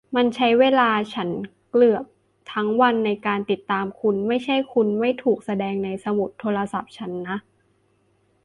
[0.15, 1.29] มันใช้เวลาฉัน
[1.69, 2.05] เกือบ
[2.53, 7.37] ทั้งวันในการติดตามคุณ ไม่ใช่คุณไม่ถูกแสดงในสมุดโทรศัพท์ฉันนะ